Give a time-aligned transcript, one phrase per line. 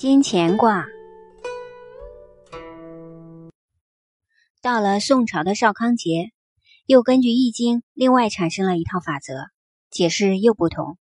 [0.00, 0.86] 金钱卦。
[4.62, 6.30] 到了宋朝的邵康节，
[6.86, 9.50] 又根据《易经》另外产生了一套法则，
[9.90, 10.96] 解释又不同。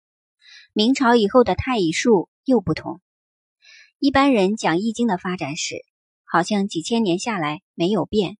[0.74, 3.00] 明朝以后的太乙术又不同。
[4.00, 5.76] 一般人讲《易经》的发展史，
[6.24, 8.40] 好像几千年下来没有变，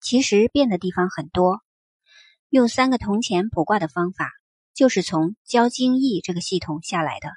[0.00, 1.58] 其实变的地方很多。
[2.50, 4.30] 用三个铜钱卜卦的方法，
[4.74, 7.30] 就是从教经易这个系统下来的。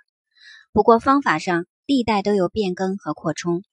[0.72, 1.66] 不过方法上。
[1.92, 3.66] 历代都有变更和扩充，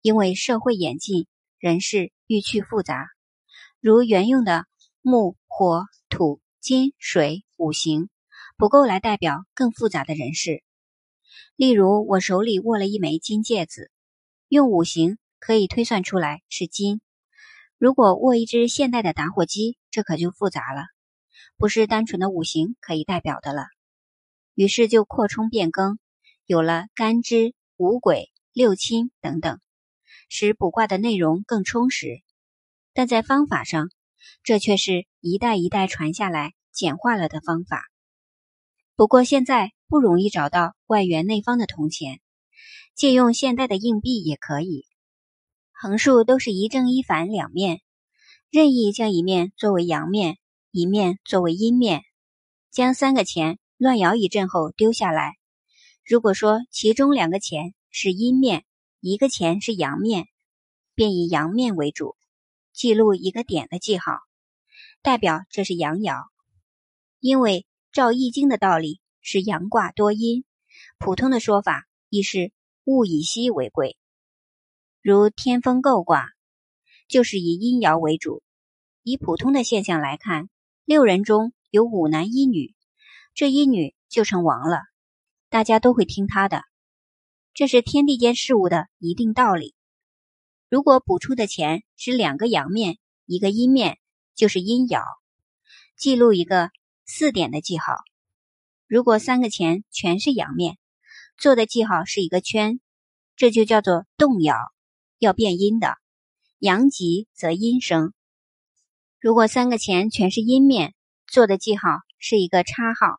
[0.00, 1.26] 因为社会演进，
[1.58, 3.08] 人事愈趋复杂。
[3.78, 4.64] 如原用的
[5.02, 8.08] 木、火、土、金、水五行
[8.56, 10.62] 不够来代表更复杂的人事。
[11.56, 13.90] 例如，我手里握了一枚金戒指，
[14.48, 17.02] 用五行可以推算出来是金。
[17.76, 20.86] 如果握一只现代的打火机，这可就复杂了，
[21.58, 23.66] 不是单纯的五行可以代表的了。
[24.54, 25.98] 于是就扩充变更，
[26.46, 27.52] 有了干支。
[27.78, 29.60] 五鬼、六亲等等，
[30.28, 32.24] 使卜卦的内容更充实。
[32.92, 33.88] 但在方法上，
[34.42, 37.84] 这却是一代一代传下来简化了的方法。
[38.96, 42.20] 不过现在不容易找到外圆内方的铜钱，
[42.96, 44.84] 借用现代的硬币也可以。
[45.70, 47.80] 横竖都是一正一反两面，
[48.50, 50.36] 任意将一面作为阳面，
[50.72, 52.02] 一面作为阴面，
[52.72, 55.36] 将三个钱乱摇一阵后丢下来。
[56.08, 58.64] 如果说其中两个钱是阴面，
[58.98, 60.26] 一个钱是阳面，
[60.94, 62.16] 便以阳面为主，
[62.72, 64.12] 记录一个点的记号，
[65.02, 66.24] 代表这是阳爻。
[67.20, 70.46] 因为照易经的道理是阳卦多阴，
[70.98, 72.52] 普通的说法亦是
[72.84, 73.98] 物以稀为贵。
[75.02, 76.30] 如天风姤卦，
[77.06, 78.42] 就是以阴爻为主。
[79.02, 80.48] 以普通的现象来看，
[80.86, 82.74] 六人中有五男一女，
[83.34, 84.84] 这一女就成王了。
[85.50, 86.62] 大家都会听他的，
[87.54, 89.74] 这是天地间事物的一定道理。
[90.68, 93.98] 如果补出的钱是两个阳面，一个阴面，
[94.34, 95.02] 就是阴爻，
[95.96, 96.70] 记录一个
[97.06, 97.94] 四点的记号。
[98.86, 100.76] 如果三个钱全是阳面，
[101.38, 102.78] 做的记号是一个圈，
[103.34, 104.54] 这就叫做动爻，
[105.18, 105.96] 要变阴的。
[106.58, 108.12] 阳极则阴生。
[109.18, 110.94] 如果三个钱全是阴面，
[111.26, 111.88] 做的记号
[112.18, 113.18] 是一个叉号，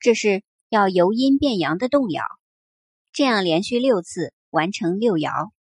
[0.00, 0.42] 这是。
[0.74, 2.24] 要由阴变阳的动摇，
[3.12, 5.52] 这样连续六次完成六爻。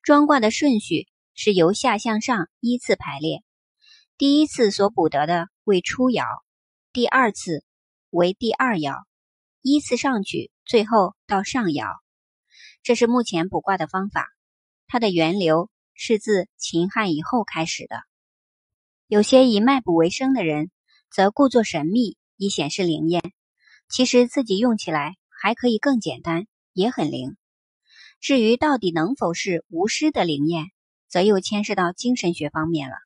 [0.00, 3.42] 装卦的顺序是由下向上依次排列，
[4.16, 6.24] 第一次所补得的为初爻，
[6.90, 7.66] 第二次
[8.08, 9.02] 为第二爻，
[9.60, 11.84] 依次上去，最后到上爻。
[12.82, 14.26] 这是目前卜卦的方法，
[14.86, 17.98] 它的源流是自秦汉以后开始的。
[19.06, 20.70] 有些以卖卜为生的人，
[21.10, 23.34] 则故作神秘，以显示灵验。
[23.88, 27.36] 其实自己用起来还可以更简单，也很灵。
[28.20, 30.66] 至于到底能否是无师的灵验，
[31.08, 32.96] 则又牵涉到精神学方面了。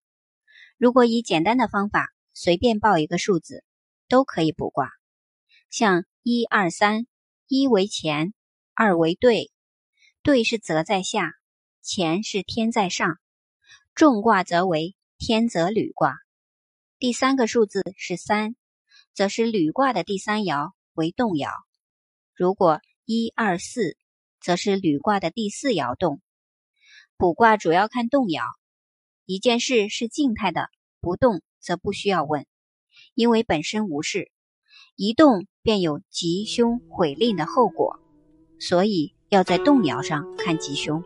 [0.76, 3.64] 如果以简单的方法随便报一个数字，
[4.08, 4.90] 都可以卜卦。
[5.70, 7.06] 像一二三，
[7.48, 8.32] 一为乾，
[8.74, 9.50] 二为兑，
[10.22, 11.32] 兑是泽在下，
[11.82, 13.18] 乾是天在上，
[13.94, 16.14] 重卦则为天泽履卦。
[16.98, 18.54] 第三个数字是三，
[19.18, 20.70] 则是履卦的第三爻。
[20.94, 21.50] 为动爻，
[22.36, 23.96] 如果一二四，
[24.40, 26.20] 则是履卦的第四爻动。
[27.16, 28.44] 卜卦主要看动爻，
[29.26, 30.68] 一件事是静态的，
[31.00, 32.46] 不动则不需要问，
[33.14, 34.30] 因为本身无事；
[34.94, 37.98] 一动便有吉凶毁令的后果，
[38.60, 41.02] 所以要在动爻上看吉凶。